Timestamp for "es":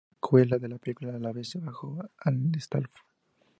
0.09-0.09